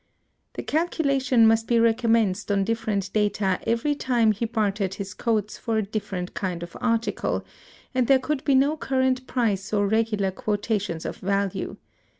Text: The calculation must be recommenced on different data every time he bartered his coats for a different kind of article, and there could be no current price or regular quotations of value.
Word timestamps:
The 0.53 0.63
calculation 0.63 1.45
must 1.45 1.67
be 1.67 1.79
recommenced 1.79 2.51
on 2.51 2.63
different 2.63 3.13
data 3.13 3.59
every 3.67 3.93
time 3.93 4.31
he 4.31 4.45
bartered 4.45 4.95
his 4.95 5.13
coats 5.13 5.59
for 5.59 5.77
a 5.77 5.83
different 5.83 6.33
kind 6.33 6.63
of 6.63 6.75
article, 6.81 7.45
and 7.93 8.07
there 8.07 8.17
could 8.17 8.43
be 8.43 8.55
no 8.55 8.75
current 8.77 9.27
price 9.27 9.71
or 9.71 9.87
regular 9.87 10.31
quotations 10.31 11.05
of 11.05 11.17
value. 11.17 11.77